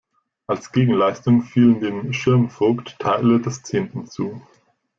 [0.47, 4.41] Als Gegenleistung fielen dem Schirmvogt Teile des Zehnten zu.